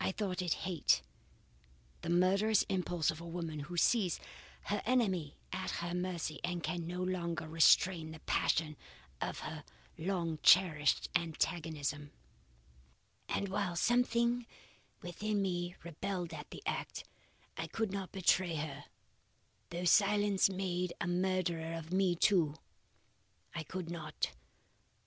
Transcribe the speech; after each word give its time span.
"I 0.00 0.10
thought 0.12 0.40
it 0.40 0.54
hate 0.64 1.02
the 2.00 2.08
murderous 2.08 2.62
impulse 2.70 3.10
of 3.10 3.20
a 3.20 3.26
woman 3.28 3.58
who 3.68 3.76
sees 3.76 4.18
her 4.62 4.80
enemy 4.86 5.36
at 5.52 5.70
her 5.82 5.92
mercy 5.92 6.40
and 6.42 6.62
can 6.62 6.86
no 6.86 7.02
longer 7.02 7.46
restrain 7.46 8.12
the 8.12 8.20
passion 8.20 8.78
of 9.20 9.40
her 9.40 9.64
long 9.98 10.38
cherished 10.42 11.10
antagonism; 11.14 12.10
and 13.28 13.50
while 13.50 13.76
something 13.76 14.46
within 15.02 15.42
me 15.42 15.76
rebelled 15.84 16.32
at 16.32 16.48
the 16.50 16.62
act, 16.64 17.04
I 17.54 17.66
could 17.66 17.92
not 17.92 18.12
betray 18.12 18.54
her, 18.54 18.86
though 19.68 19.84
silence 19.84 20.48
made 20.48 20.94
a 21.02 21.06
murderer 21.06 21.74
of 21.74 21.92
me 21.92 22.16
too. 22.16 22.54
I 23.54 23.62
could 23.62 23.90
not. 23.90 24.30